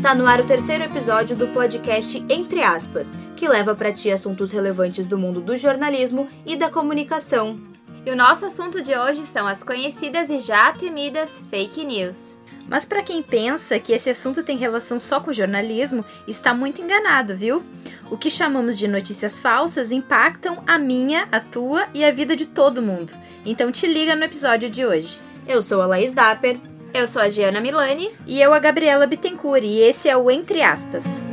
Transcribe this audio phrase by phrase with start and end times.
[0.00, 4.50] Está no ar o terceiro episódio do podcast Entre Aspas, que leva para ti assuntos
[4.50, 7.60] relevantes do mundo do jornalismo e da comunicação.
[8.06, 12.16] E o nosso assunto de hoje são as conhecidas e já temidas fake news.
[12.66, 17.36] Mas para quem pensa que esse assunto tem relação só com jornalismo, está muito enganado,
[17.36, 17.62] viu?
[18.10, 22.46] O que chamamos de notícias falsas impactam a minha, a tua e a vida de
[22.46, 23.12] todo mundo.
[23.44, 25.20] Então te liga no episódio de hoje.
[25.46, 26.58] Eu sou a Laís Dapper.
[26.92, 28.10] Eu sou a Giana Milani.
[28.26, 31.29] E eu a Gabriela Bittencourt, e esse é o Entre Aspas.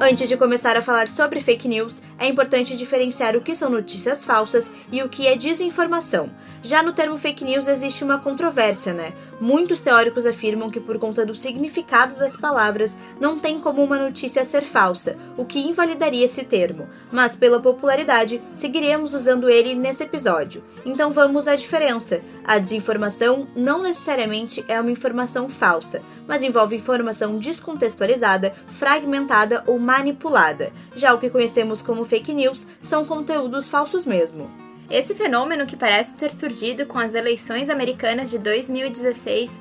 [0.00, 4.24] Antes de começar a falar sobre fake news, é importante diferenciar o que são notícias
[4.24, 6.30] falsas e o que é desinformação.
[6.62, 9.12] Já no termo fake news existe uma controvérsia, né?
[9.40, 14.44] Muitos teóricos afirmam que, por conta do significado das palavras, não tem como uma notícia
[14.44, 16.88] ser falsa, o que invalidaria esse termo.
[17.10, 20.62] Mas, pela popularidade, seguiremos usando ele nesse episódio.
[20.84, 22.20] Então vamos à diferença.
[22.44, 30.70] A desinformação não necessariamente é uma informação falsa, mas envolve informação descontextualizada, fragmentada ou manipulada.
[30.94, 34.50] Já o que conhecemos como fake news são conteúdos falsos mesmo.
[34.90, 39.58] Esse fenômeno, que parece ter surgido com as eleições americanas de 2016,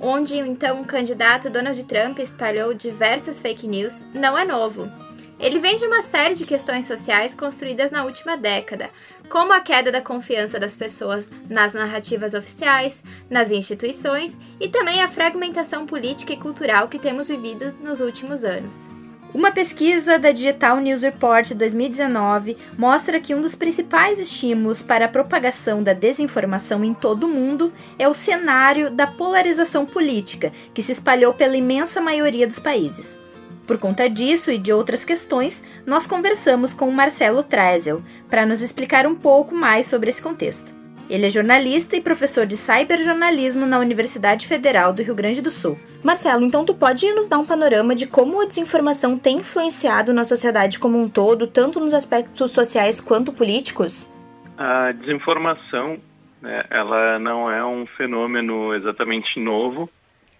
[0.00, 4.90] onde então o candidato Donald Trump espalhou diversas fake news, não é novo.
[5.38, 8.90] Ele vem de uma série de questões sociais construídas na última década,
[9.28, 15.08] como a queda da confiança das pessoas nas narrativas oficiais, nas instituições e também a
[15.08, 18.97] fragmentação política e cultural que temos vivido nos últimos anos.
[19.34, 25.08] Uma pesquisa da Digital News Report 2019 mostra que um dos principais estímulos para a
[25.08, 30.92] propagação da desinformação em todo o mundo é o cenário da polarização política, que se
[30.92, 33.18] espalhou pela imensa maioria dos países.
[33.66, 38.62] Por conta disso e de outras questões, nós conversamos com o Marcelo Trezel para nos
[38.62, 40.74] explicar um pouco mais sobre esse contexto.
[41.08, 45.78] Ele é jornalista e professor de cyberjornalismo na Universidade Federal do Rio Grande do Sul.
[46.04, 50.24] Marcelo, então tu pode nos dar um panorama de como a desinformação tem influenciado na
[50.24, 54.12] sociedade como um todo, tanto nos aspectos sociais quanto políticos?
[54.58, 55.98] A desinformação,
[56.42, 59.88] né, ela não é um fenômeno exatamente novo,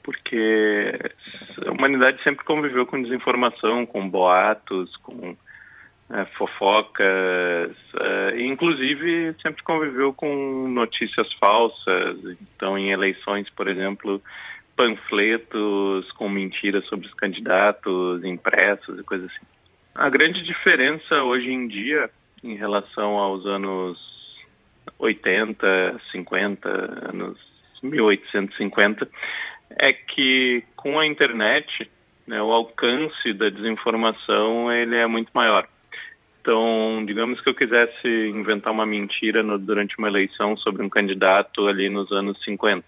[0.02, 0.92] porque
[1.66, 5.34] a humanidade sempre conviveu com desinformação, com boatos, com
[6.36, 12.18] fofocas, é, inclusive sempre conviveu com notícias falsas.
[12.40, 14.22] Então, em eleições, por exemplo,
[14.74, 19.46] panfletos com mentiras sobre os candidatos, impressos e coisas assim.
[19.94, 22.08] A grande diferença hoje em dia,
[22.42, 23.98] em relação aos anos
[24.98, 26.68] 80, 50,
[27.12, 27.36] anos
[27.82, 29.08] 1850,
[29.70, 31.90] é que com a internet,
[32.26, 35.68] né, o alcance da desinformação ele é muito maior.
[36.48, 41.66] Então, digamos que eu quisesse inventar uma mentira no, durante uma eleição sobre um candidato
[41.66, 42.82] ali nos anos 50.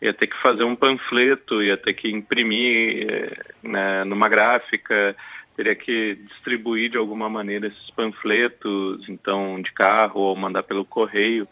[0.00, 5.16] Ia ter que fazer um panfleto, ia ter que imprimir eh, né, numa gráfica,
[5.56, 11.48] teria que distribuir de alguma maneira esses panfletos, então de carro ou mandar pelo correio.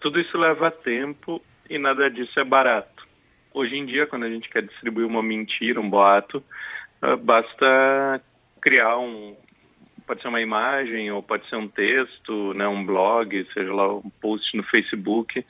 [0.00, 3.04] Tudo isso leva tempo e nada disso é barato.
[3.52, 6.40] Hoje em dia, quando a gente quer distribuir uma mentira, um boato,
[7.02, 8.22] ah, basta
[8.60, 9.36] criar um,
[10.06, 14.10] pode ser uma imagem ou pode ser um texto, né, um blog, seja lá um
[14.20, 15.44] post no Facebook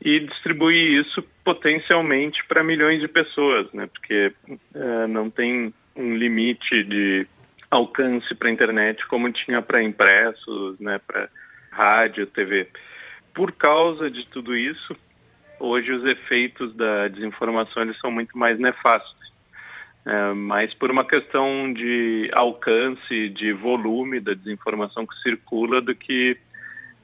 [0.00, 4.32] e distribuir isso potencialmente para milhões de pessoas, né, porque
[4.74, 7.26] é, não tem um limite de
[7.70, 11.28] alcance para a internet como tinha para impressos, né, para
[11.70, 12.68] rádio, TV.
[13.34, 14.96] Por causa de tudo isso,
[15.58, 19.19] hoje os efeitos da desinformação eles são muito mais nefastos
[20.06, 26.36] é, mas por uma questão de alcance, de volume da desinformação que circula, do que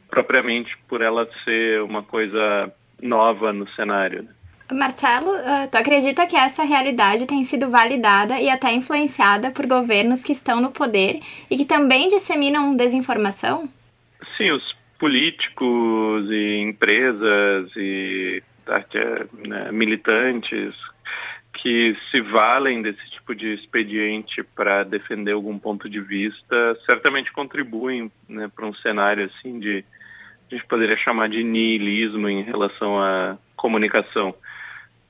[0.09, 4.23] propriamente por ela ser uma coisa nova no cenário.
[4.23, 4.31] Né?
[4.73, 10.25] Marcelo, uh, tu acredita que essa realidade tem sido validada e até influenciada por governos
[10.25, 11.21] que estão no poder
[11.51, 13.69] e que também disseminam desinformação?
[14.37, 18.43] Sim, os políticos e empresas e
[19.47, 20.75] né, militantes
[21.67, 28.09] que se valem desse tipo de expediente para defender algum ponto de vista certamente contribuem
[28.29, 29.85] né, para um cenário assim de
[30.49, 34.33] a gente poderia chamar de niilismo em relação à comunicação.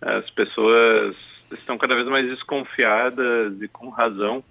[0.01, 1.15] As pessoas
[1.53, 4.43] estão cada vez mais desconfiadas e com razão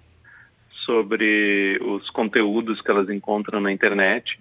[0.84, 4.38] sobre os conteúdos que elas encontram na internet.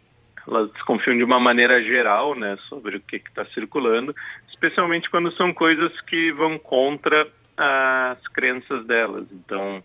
[0.48, 4.16] Elas desconfiam de uma maneira geral, né, sobre o que está circulando,
[4.50, 9.25] especialmente quando são coisas que vão contra as crenças delas.
[9.31, 9.84] Então,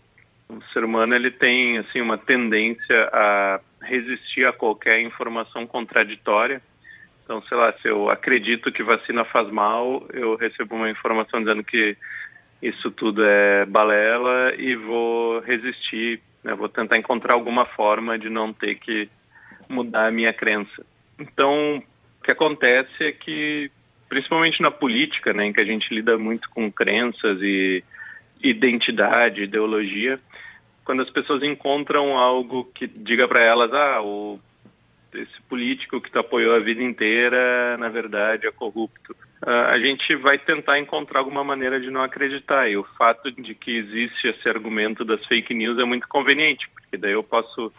[0.49, 6.61] o ser humano ele tem assim uma tendência a resistir a qualquer informação contraditória.
[7.23, 11.63] Então, sei lá, se eu acredito que vacina faz mal, eu recebo uma informação dizendo
[11.63, 11.95] que
[12.61, 16.53] isso tudo é balela e vou resistir, né?
[16.53, 19.09] vou tentar encontrar alguma forma de não ter que
[19.67, 20.85] mudar a minha crença.
[21.17, 21.81] Então,
[22.19, 23.71] o que acontece é que,
[24.11, 27.81] principalmente na política, né, em que a gente lida muito com crenças e
[28.43, 30.19] identidade, ideologia,
[30.83, 34.37] quando as pessoas encontram algo que diga para elas, ah, o
[35.13, 39.13] esse político que tu apoiou a vida inteira, na verdade, é corrupto.
[39.45, 42.69] Uh, a gente vai tentar encontrar alguma maneira de não acreditar.
[42.69, 46.95] E o fato de que existe esse argumento das fake news é muito conveniente, porque
[46.95, 47.73] daí eu posso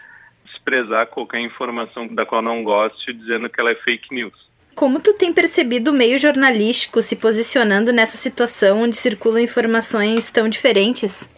[0.44, 4.41] desprezar qualquer informação da qual não goste, dizendo que ela é fake news.
[4.74, 10.48] Como tu tem percebido o meio jornalístico se posicionando nessa situação onde circulam informações tão
[10.48, 11.32] diferentes?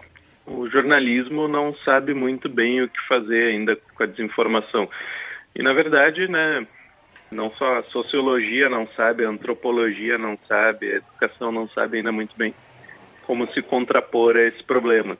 [0.46, 4.88] O jornalismo não sabe muito bem o que fazer ainda com a desinformação.
[5.54, 6.66] E na verdade, né,
[7.31, 12.12] não só a sociologia não sabe, a antropologia não sabe, a educação não sabe ainda
[12.12, 12.54] muito bem
[13.26, 15.16] como se contrapor a esse problema.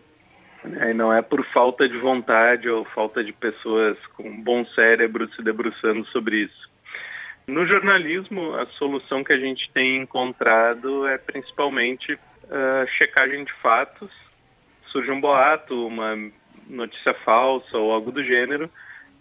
[0.65, 5.43] E não é por falta de vontade ou falta de pessoas com bom cérebro se
[5.43, 6.64] debruçando sobre isso.
[7.47, 12.19] No jornalismo, a solução que a gente tem encontrado é principalmente
[12.51, 14.11] a checagem de fatos.
[14.87, 16.17] Surge um boato, uma
[16.67, 18.71] notícia falsa ou algo do gênero,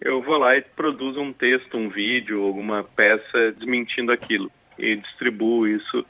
[0.00, 5.66] eu vou lá e produzo um texto, um vídeo, alguma peça desmentindo aquilo e distribuo
[5.66, 6.04] isso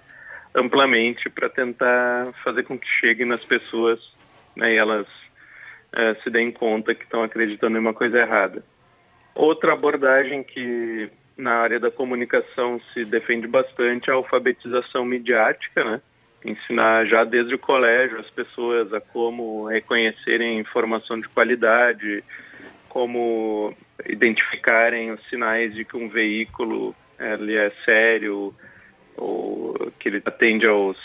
[0.54, 4.00] amplamente para tentar fazer com que chegue nas pessoas
[4.56, 5.06] né, e elas
[5.96, 8.64] é, se deem conta que estão acreditando em uma coisa errada.
[9.34, 16.00] Outra abordagem que na área da comunicação se defende bastante a alfabetização midiática, né?
[16.44, 22.22] Ensinar já desde o colégio as pessoas a como reconhecerem informação de qualidade,
[22.88, 23.74] como
[24.06, 28.54] identificarem os sinais de que um veículo ele é sério
[29.16, 30.98] ou que ele atende aos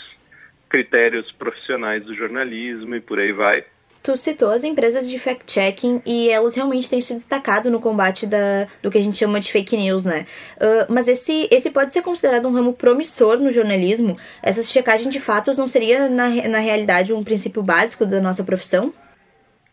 [0.68, 3.64] critérios profissionais do jornalismo e por aí vai.
[4.02, 8.66] Tu citou as empresas de fact-checking e elas realmente têm se destacado no combate da,
[8.82, 10.26] do que a gente chama de fake news, né?
[10.56, 14.16] Uh, mas esse, esse pode ser considerado um ramo promissor no jornalismo?
[14.42, 18.92] Essa checagem de fatos não seria, na, na realidade, um princípio básico da nossa profissão?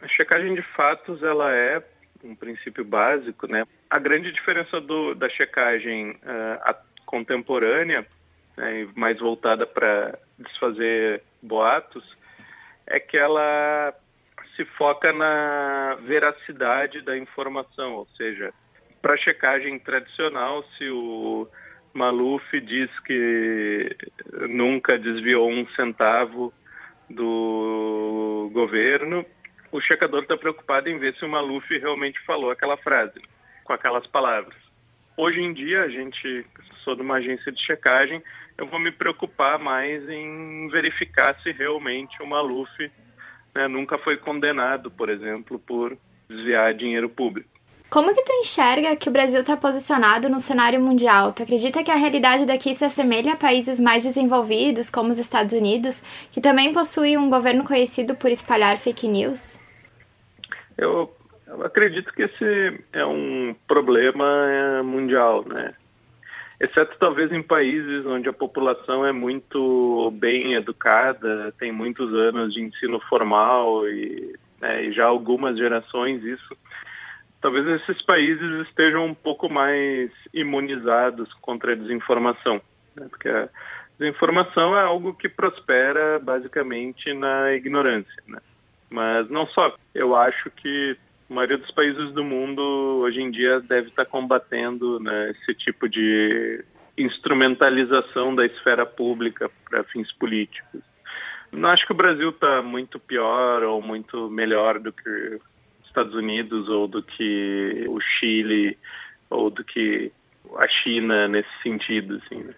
[0.01, 1.81] A checagem de fatos, ela é
[2.23, 3.63] um princípio básico, né?
[3.89, 6.75] A grande diferença do, da checagem uh,
[7.05, 8.05] contemporânea,
[8.57, 12.17] né, mais voltada para desfazer boatos,
[12.85, 13.93] é que ela
[14.57, 18.51] se foca na veracidade da informação, ou seja,
[19.01, 21.47] para checagem tradicional, se o
[21.93, 23.95] Maluf diz que
[24.49, 26.51] nunca desviou um centavo
[27.07, 29.23] do governo,
[29.71, 33.21] o checador está preocupado em ver se o Maluf realmente falou aquela frase,
[33.63, 34.57] com aquelas palavras.
[35.15, 36.45] Hoje em dia, a gente,
[36.83, 38.21] sou de uma agência de checagem,
[38.57, 42.91] eu vou me preocupar mais em verificar se realmente o Maluf
[43.55, 45.97] né, nunca foi condenado, por exemplo, por
[46.29, 47.49] desviar dinheiro público.
[47.89, 51.31] Como que tu enxerga que o Brasil está posicionado no cenário mundial?
[51.31, 55.53] Tu acredita que a realidade daqui se assemelha a países mais desenvolvidos, como os Estados
[55.53, 59.57] Unidos, que também possuem um governo conhecido por espalhar fake news?
[60.77, 61.09] Eu,
[61.47, 65.73] eu acredito que esse é um problema é, mundial, né?
[66.59, 72.61] Exceto talvez em países onde a população é muito bem educada, tem muitos anos de
[72.61, 76.57] ensino formal e, né, e já algumas gerações isso
[77.41, 82.61] talvez esses países estejam um pouco mais imunizados contra a desinformação,
[82.95, 83.07] né?
[83.09, 83.49] porque a
[83.99, 88.39] desinformação é algo que prospera basicamente na ignorância, né?
[88.89, 89.75] Mas não só.
[89.93, 90.97] Eu acho que
[91.29, 92.61] a maioria dos países do mundo
[93.01, 96.63] hoje em dia deve estar combatendo né, esse tipo de
[96.97, 100.81] instrumentalização da esfera pública para fins políticos.
[101.51, 105.39] Não acho que o Brasil está muito pior ou muito melhor do que
[105.85, 108.77] Estados Unidos ou do que o Chile
[109.29, 110.11] ou do que
[110.55, 112.43] a China nesse sentido, assim.
[112.43, 112.53] Né?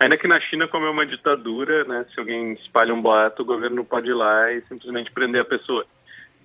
[0.00, 3.46] Ainda que na China, como é uma ditadura, né, se alguém espalha um boato, o
[3.46, 5.86] governo pode ir lá e simplesmente prender a pessoa.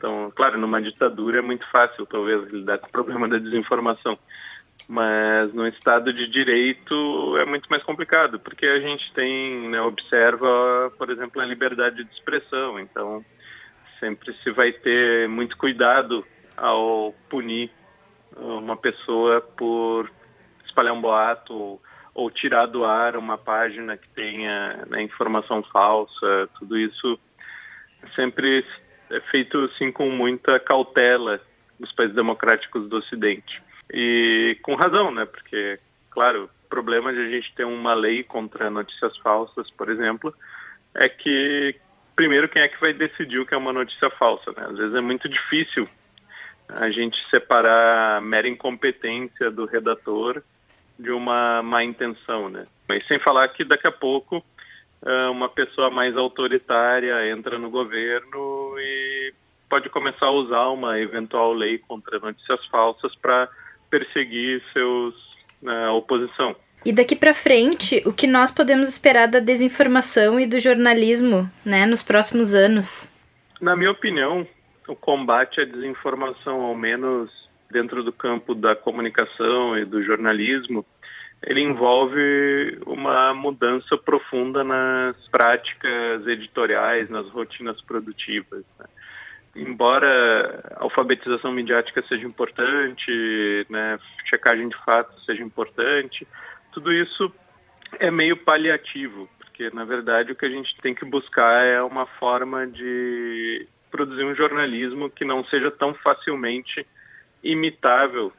[0.01, 4.17] Então, claro, numa ditadura é muito fácil, talvez, lidar com o problema da desinformação.
[4.89, 10.91] Mas no Estado de Direito é muito mais complicado, porque a gente tem, né, observa,
[10.97, 12.79] por exemplo, a liberdade de expressão.
[12.79, 13.23] Então,
[13.99, 16.25] sempre se vai ter muito cuidado
[16.57, 17.69] ao punir
[18.35, 20.09] uma pessoa por
[20.65, 21.81] espalhar um boato ou,
[22.15, 26.49] ou tirar do ar uma página que tenha né, informação falsa.
[26.57, 27.19] Tudo isso
[28.15, 28.65] sempre
[29.11, 31.39] é feito assim com muita cautela
[31.79, 33.61] nos países democráticos do Ocidente.
[33.93, 35.25] E com razão, né?
[35.25, 40.33] Porque, claro, problema de a gente ter uma lei contra notícias falsas, por exemplo,
[40.95, 41.75] é que
[42.15, 44.67] primeiro quem é que vai decidir o que é uma notícia falsa, né?
[44.69, 45.87] Às vezes é muito difícil
[46.69, 50.41] a gente separar a mera incompetência do redator
[50.97, 52.65] de uma má intenção, né?
[52.87, 54.43] Mas sem falar que daqui a pouco
[55.31, 58.50] uma pessoa mais autoritária entra no governo
[59.71, 63.47] pode começar a usar uma eventual lei contra notícias falsas para
[63.89, 65.15] perseguir seus
[65.61, 66.53] né, oposição.
[66.85, 71.85] E daqui para frente, o que nós podemos esperar da desinformação e do jornalismo, né,
[71.85, 73.09] nos próximos anos?
[73.61, 74.45] Na minha opinião,
[74.89, 77.31] o combate à desinformação, ao menos
[77.71, 80.85] dentro do campo da comunicação e do jornalismo,
[81.43, 88.65] ele envolve uma mudança profunda nas práticas editoriais, nas rotinas produtivas.
[88.77, 88.85] Né?
[89.55, 96.25] Embora alfabetização midiática seja importante, né, checagem de fatos seja importante,
[96.71, 97.33] tudo isso
[97.99, 102.05] é meio paliativo, porque na verdade o que a gente tem que buscar é uma
[102.05, 106.87] forma de produzir um jornalismo que não seja tão facilmente
[107.43, 108.31] imitável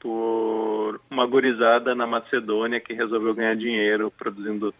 [0.00, 4.74] por uma gorizada na Macedônia que resolveu ganhar dinheiro produzindo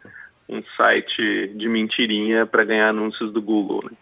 [0.48, 3.84] um site de mentirinha para ganhar anúncios do Google.
[3.84, 3.96] Né?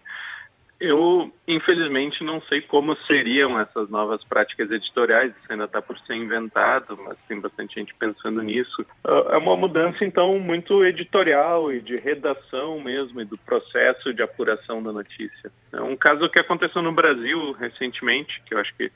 [0.85, 6.17] Eu, infelizmente, não sei como seriam essas novas práticas editoriais, isso ainda está por ser
[6.17, 8.85] inventado, mas tem bastante gente pensando nisso.
[9.05, 14.83] É uma mudança, então, muito editorial e de redação mesmo, e do processo de apuração
[14.83, 15.53] da notícia.
[15.73, 18.91] É um caso que aconteceu no Brasil recentemente, que eu acho que,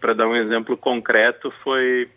[0.00, 2.08] para dar um exemplo concreto, foi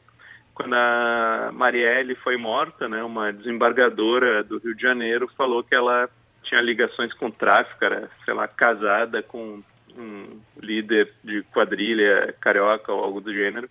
[0.53, 6.09] quando a Marielle foi morta, né, uma desembargadora do Rio de Janeiro falou que ela
[6.43, 9.61] tinha ligações com tráfico, era, sei lá, casada com
[9.99, 13.69] um líder de quadrilha carioca ou algo do gênero.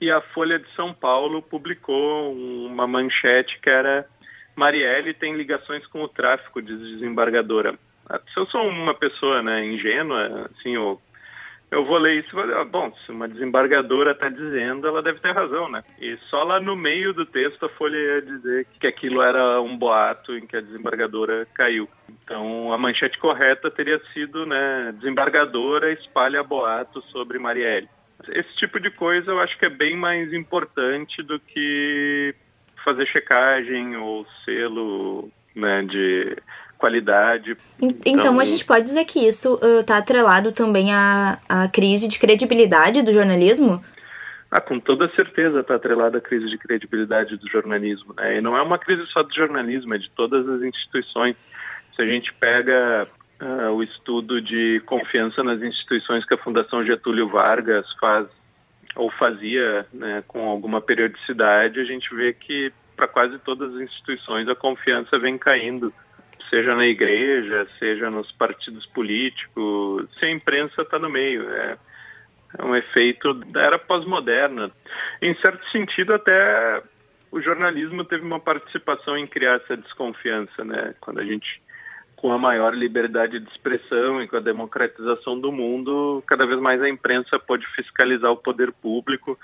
[0.00, 4.06] E a Folha de São Paulo publicou uma manchete que era
[4.56, 7.76] Marielle tem ligações com o tráfico, diz desembargadora.
[8.32, 11.00] Se eu sou uma pessoa né, ingênua, assim, ou
[11.74, 15.32] eu vou ler isso e vou bom, se uma desembargadora está dizendo, ela deve ter
[15.32, 15.82] razão, né?
[16.00, 19.76] E só lá no meio do texto a Folha ia dizer que aquilo era um
[19.76, 21.88] boato em que a desembargadora caiu.
[22.22, 27.88] Então a manchete correta teria sido, né, desembargadora espalha boato sobre Marielle.
[28.28, 32.34] Esse tipo de coisa eu acho que é bem mais importante do que
[32.84, 36.36] fazer checagem ou selo né, de
[36.84, 37.56] qualidade.
[37.80, 42.06] Então, então, a gente pode dizer que isso está uh, atrelado também à, à crise
[42.06, 43.82] de credibilidade do jornalismo?
[44.50, 48.14] Ah, com toda certeza está atrelada à crise de credibilidade do jornalismo.
[48.14, 48.36] Né?
[48.36, 51.36] E não é uma crise só do jornalismo, é de todas as instituições.
[51.96, 53.08] Se a gente pega
[53.40, 58.26] uh, o estudo de confiança nas instituições que a Fundação Getúlio Vargas faz
[58.94, 64.48] ou fazia né, com alguma periodicidade, a gente vê que para quase todas as instituições
[64.48, 65.92] a confiança vem caindo
[66.54, 71.50] seja na igreja, seja nos partidos políticos, se a imprensa está no meio.
[71.50, 71.76] É,
[72.56, 74.70] é um efeito da era pós-moderna.
[75.20, 76.80] Em certo sentido, até
[77.32, 80.94] o jornalismo teve uma participação em criar essa desconfiança, né?
[81.00, 81.60] Quando a gente,
[82.14, 86.80] com a maior liberdade de expressão e com a democratização do mundo, cada vez mais
[86.80, 89.36] a imprensa pode fiscalizar o poder público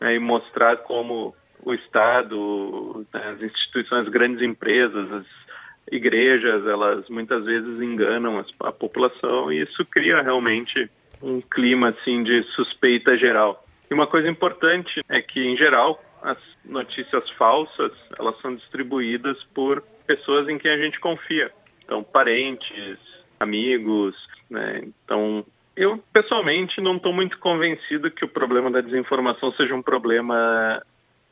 [0.00, 1.34] né, e mostrar como
[1.64, 5.43] o Estado, né, as instituições, as grandes empresas, as
[5.90, 10.90] igrejas, elas muitas vezes enganam a população e isso cria realmente
[11.22, 13.64] um clima assim de suspeita geral.
[13.90, 19.82] E uma coisa importante é que em geral as notícias falsas, elas são distribuídas por
[20.06, 21.50] pessoas em quem a gente confia.
[21.84, 22.98] Então, parentes,
[23.38, 24.16] amigos,
[24.48, 24.82] né?
[24.84, 25.44] Então,
[25.76, 30.82] eu pessoalmente não estou muito convencido que o problema da desinformação seja um problema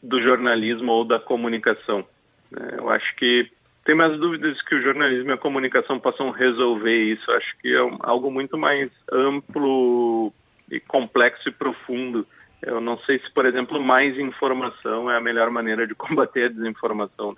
[0.03, 2.05] do jornalismo ou da comunicação.
[2.51, 2.75] Né?
[2.79, 3.51] Eu acho que
[3.85, 7.31] tem mais dúvidas que o jornalismo e a comunicação possam resolver isso.
[7.33, 10.33] Acho que é algo muito mais amplo
[10.71, 12.27] e complexo e profundo.
[12.63, 16.49] Eu não sei se, por exemplo, mais informação é a melhor maneira de combater a
[16.49, 17.35] desinformação.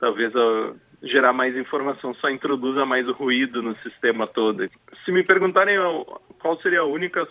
[0.00, 0.72] Talvez a,
[1.02, 4.68] gerar mais informação só introduza mais ruído no sistema todo.
[5.04, 5.76] Se me perguntarem
[6.38, 7.26] qual seria a única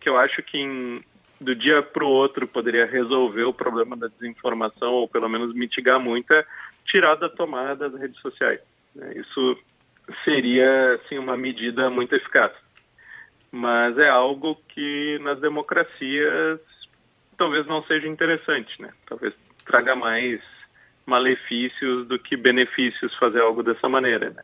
[0.00, 1.04] que eu acho que em,
[1.40, 6.00] do dia para o outro poderia resolver o problema da desinformação ou pelo menos mitigar
[6.00, 6.44] muito é
[6.86, 8.60] tirar da tomada das redes sociais.
[8.94, 9.14] Né?
[9.16, 9.58] Isso
[10.24, 12.52] seria assim, uma medida muito eficaz.
[13.50, 16.60] Mas é algo que nas democracias
[17.36, 18.90] talvez não seja interessante, né?
[19.06, 20.40] Talvez traga mais
[21.04, 24.42] malefícios do que benefícios fazer algo dessa maneira, né?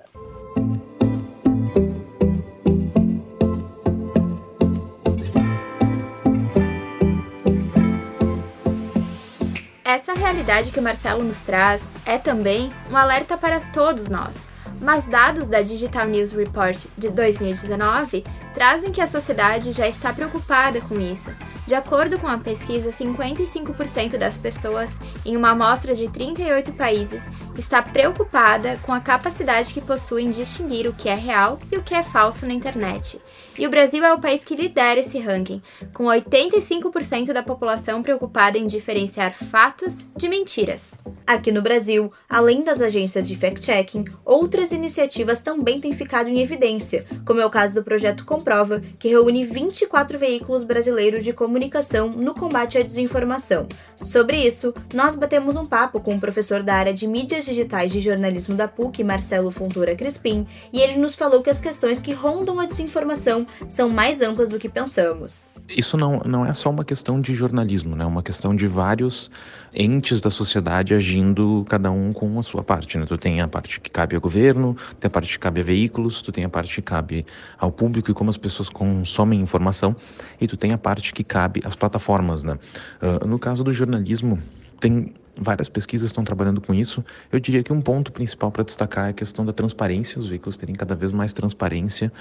[10.03, 14.35] Essa realidade que o Marcelo nos traz é também um alerta para todos nós.
[14.81, 20.81] Mas dados da Digital News Report de 2019 trazem que a sociedade já está preocupada
[20.81, 21.33] com isso.
[21.69, 27.23] De acordo com a pesquisa, 55% das pessoas em uma amostra de 38 países
[27.61, 31.83] está preocupada com a capacidade que possuem de distinguir o que é real e o
[31.83, 33.21] que é falso na internet.
[33.59, 35.61] E o Brasil é o país que lidera esse ranking,
[35.93, 40.93] com 85% da população preocupada em diferenciar fatos de mentiras.
[41.27, 47.05] Aqui no Brasil, além das agências de fact-checking, outras iniciativas também têm ficado em evidência,
[47.27, 52.35] como é o caso do projeto Comprova, que reúne 24 veículos brasileiros de comunicação no
[52.35, 53.69] combate à desinformação.
[54.03, 58.01] Sobre isso, nós batemos um papo com o professor da área de mídias digitais de
[58.01, 62.59] jornalismo da PUC, Marcelo Fontoura Crispim, e ele nos falou que as questões que rondam
[62.61, 65.51] a desinformação são mais amplas do que pensamos.
[65.69, 68.05] Isso não, não é só uma questão de jornalismo, né?
[68.05, 69.31] é uma questão de vários
[69.75, 72.99] entes da sociedade agindo, cada um com a sua parte.
[72.99, 73.07] Né?
[73.07, 76.21] Tu tem a parte que cabe ao governo, tem a parte que cabe a veículos,
[76.21, 77.25] tu tem a parte que cabe
[77.59, 79.95] ao público e como as pessoas consomem informação,
[80.41, 82.43] e tu tem a parte que cabe às plataformas.
[82.43, 82.59] Né?
[83.01, 84.39] Uh, no caso do jornalismo,
[84.81, 87.05] tem várias pesquisas estão trabalhando com isso.
[87.31, 90.57] Eu diria que um ponto principal para destacar é a questão da transparência, os veículos
[90.57, 92.13] terem cada vez mais transparência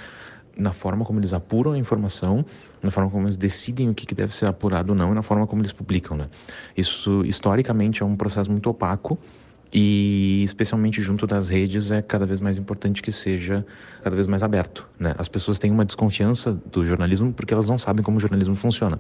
[0.58, 2.46] na forma como eles apuram a informação,
[2.82, 5.48] na forma como eles decidem o que, deve ser apurado ou não e na forma
[5.48, 6.18] como eles publicam.
[6.18, 6.30] Né?
[6.76, 9.18] Isso, historicamente, é um processo muito opaco
[9.74, 13.66] e, especialmente junto das redes, é cada vez mais importante que seja
[14.04, 14.88] cada vez mais aberto.
[15.00, 15.14] Né?
[15.18, 19.00] As pessoas têm uma desconfiança do jornalismo porque elas não sabem como o jornalismo funciona.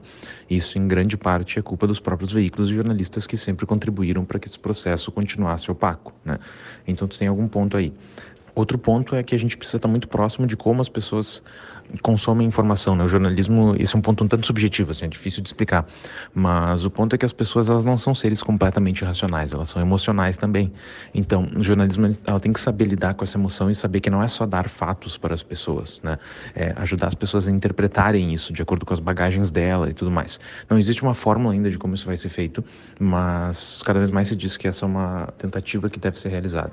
[0.49, 4.39] Isso, em grande parte, é culpa dos próprios veículos e jornalistas que sempre contribuíram para
[4.39, 6.13] que esse processo continuasse opaco.
[6.23, 6.39] Né?
[6.87, 7.93] Então, tu tem algum ponto aí.
[8.53, 11.41] Outro ponto é que a gente precisa estar muito próximo de como as pessoas
[12.01, 12.95] consomem informação.
[12.95, 13.03] Né?
[13.03, 15.85] O jornalismo, esse é um ponto um tanto subjetivo, assim, é difícil de explicar.
[16.33, 19.81] Mas o ponto é que as pessoas elas não são seres completamente racionais, elas são
[19.81, 20.71] emocionais também.
[21.13, 24.21] Então, o jornalismo ela tem que saber lidar com essa emoção e saber que não
[24.21, 26.17] é só dar fatos para as pessoas, né?
[26.55, 30.11] É ajudar as pessoas a interpretarem isso de acordo com as bagagens dela e tudo
[30.11, 30.39] mais.
[30.69, 32.63] Não existe uma fórmula ainda de como isso vai ser feito,
[32.99, 36.71] mas cada vez mais se diz que essa é uma tentativa que deve ser realizada.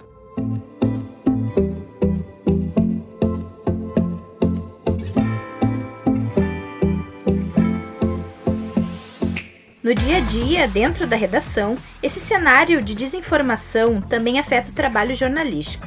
[9.88, 15.14] No dia a dia, dentro da redação, esse cenário de desinformação também afeta o trabalho
[15.14, 15.86] jornalístico.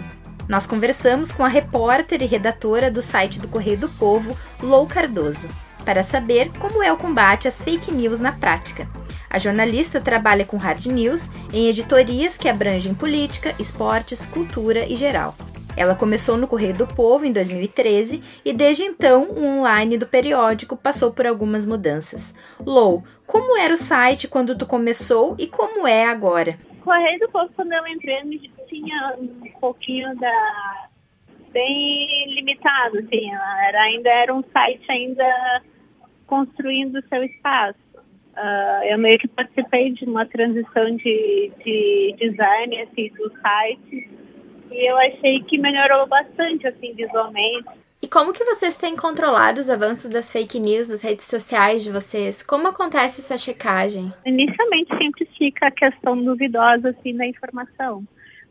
[0.49, 5.47] Nós conversamos com a repórter e redatora do site do Correio do Povo, Lou Cardoso,
[5.85, 8.89] para saber como é o combate às fake news na prática.
[9.29, 15.35] A jornalista trabalha com hard news em editorias que abrangem política, esportes, cultura e geral.
[15.75, 20.75] Ela começou no Correio do Povo em 2013 e desde então o online do periódico
[20.75, 22.35] passou por algumas mudanças.
[22.59, 26.57] Lou, como era o site quando tu começou e como é agora?
[26.83, 28.17] Correio do Povo, quando eu entrei,
[28.67, 30.87] tinha um pouquinho da
[31.51, 33.29] bem limitado, assim,
[33.67, 35.61] era, ainda era um site ainda
[36.25, 37.79] construindo seu espaço.
[38.31, 44.09] Uh, eu meio que participei de uma transição de, de design assim, do site
[44.71, 47.69] e eu achei que melhorou bastante, assim, visualmente.
[48.01, 51.91] E como que vocês têm controlado os avanços das fake news nas redes sociais de
[51.91, 52.41] vocês?
[52.41, 54.11] Como acontece essa checagem?
[54.25, 58.03] Inicialmente sempre fica a questão duvidosa, assim, da informação.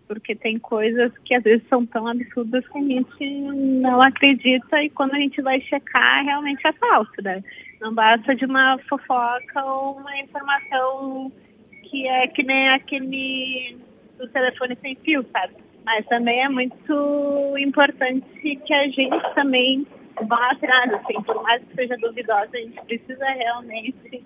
[0.07, 3.31] Porque tem coisas que às vezes são tão absurdas que a gente
[3.81, 7.43] não acredita e quando a gente vai checar, realmente é falso, né?
[7.81, 11.33] Não basta de uma fofoca ou uma informação
[11.83, 13.77] que é que nem aquele
[14.19, 15.55] do telefone sem fio, sabe?
[15.93, 18.25] Mas também é muito importante
[18.65, 19.85] que a gente também
[20.23, 24.25] vá atrás, assim, por mais que seja duvidosa, a gente precisa realmente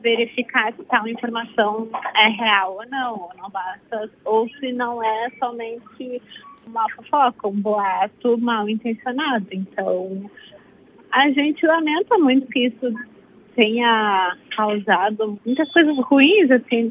[0.00, 5.30] verificar se tal informação é real ou não, ou não basta, ou se não é
[5.40, 6.22] somente
[6.64, 9.48] uma fofoca, um boato mal intencionado.
[9.50, 10.30] Então,
[11.10, 12.94] a gente lamenta muito que isso
[13.56, 16.88] tenha causado muitas coisas ruins, assim,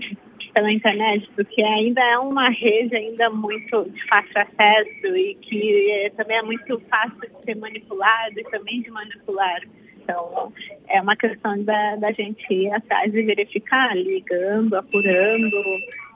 [0.59, 6.09] pela internet, porque ainda é uma rede ainda muito de fácil acesso e que é,
[6.09, 9.61] também é muito fácil de ser manipulado e também de manipular.
[10.01, 10.51] Então,
[10.89, 15.49] é uma questão da, da gente ir atrás e verificar, ligando, apurando.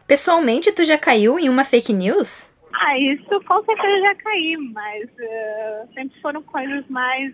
[0.05, 2.53] Pessoalmente, tu já caiu em uma fake news?
[2.73, 7.33] Ah, isso com certeza já caí, mas uh, sempre foram coisas mais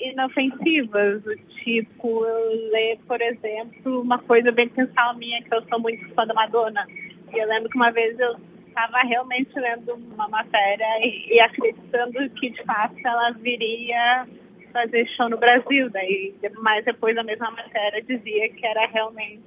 [0.00, 1.22] inofensivas,
[1.62, 6.26] tipo eu ler, por exemplo, uma coisa bem pensal minha, que eu sou muito fã
[6.26, 6.86] da Madonna.
[7.32, 8.36] E eu lembro que uma vez eu
[8.66, 14.26] estava realmente lendo uma matéria e, e, acreditando que de fato ela viria
[14.72, 15.90] fazer show no Brasil.
[15.90, 19.42] Daí, mas depois a mesma matéria dizia que era realmente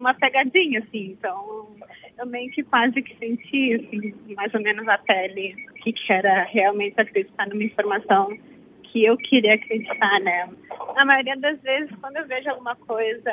[0.00, 1.16] uma pegadinha, assim.
[1.18, 1.68] Então,
[2.18, 7.00] eu meio que quase que senti, assim, mais ou menos a pele, que era realmente
[7.00, 8.36] acreditar numa informação
[8.90, 10.48] que eu queria acreditar, né?
[10.94, 13.30] Na maioria das vezes, quando eu vejo alguma coisa,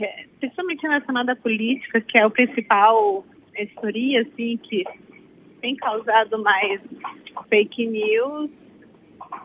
[0.00, 3.24] é, principalmente relacionada à política, que é o principal
[3.56, 4.84] história, assim, que
[5.60, 6.80] tem causado mais
[7.48, 8.50] fake news,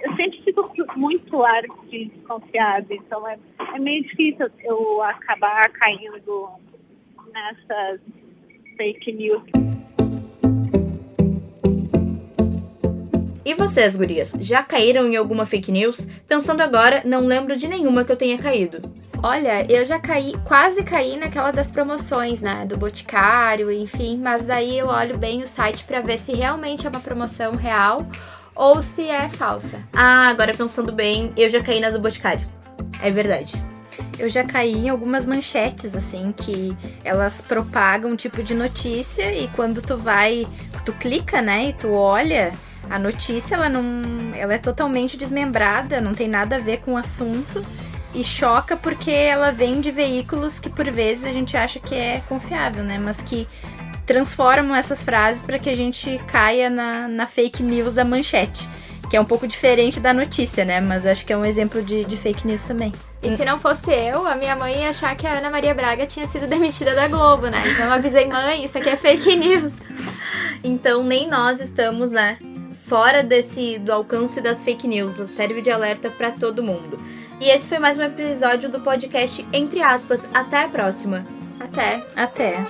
[0.01, 3.37] eu sempre fico muito ar de desconfiada, então é,
[3.73, 6.49] é meio difícil eu acabar caindo
[7.31, 8.01] nessas
[8.77, 9.74] fake news.
[13.45, 16.08] E vocês, gurias, já caíram em alguma fake news?
[16.27, 18.91] Pensando agora, não lembro de nenhuma que eu tenha caído.
[19.21, 24.79] Olha, eu já caí, quase caí naquela das promoções, né, do Boticário, enfim, mas daí
[24.79, 28.08] eu olho bem o site para ver se realmente é uma promoção real
[28.55, 29.79] ou se é falsa.
[29.93, 32.47] Ah, agora pensando bem, eu já caí na do Boticário.
[32.99, 33.53] É verdade.
[34.17, 39.47] Eu já caí em algumas manchetes, assim, que elas propagam um tipo de notícia e
[39.49, 40.47] quando tu vai,
[40.84, 42.51] tu clica, né, e tu olha,
[42.89, 46.97] a notícia, ela não, ela é totalmente desmembrada, não tem nada a ver com o
[46.97, 47.65] assunto
[48.13, 52.21] e choca porque ela vem de veículos que por vezes a gente acha que é
[52.27, 53.47] confiável, né, mas que
[54.05, 58.69] transformam essas frases para que a gente caia na, na fake news da manchete
[59.09, 60.81] que é um pouco diferente da notícia, né?
[60.81, 62.91] Mas acho que é um exemplo de, de fake news também.
[63.21, 66.05] E se não fosse eu, a minha mãe ia achar que a Ana Maria Braga
[66.05, 67.61] tinha sido demitida da Globo, né?
[67.65, 69.73] Então eu avisei, mãe, isso aqui é fake news.
[70.63, 72.37] Então nem nós estamos, né?
[72.75, 76.99] Fora desse do alcance das fake news, serve de alerta para todo mundo.
[77.41, 80.27] E esse foi mais um episódio do podcast Entre aspas.
[80.33, 81.25] Até a próxima.
[81.59, 82.01] Até.
[82.15, 82.65] Até.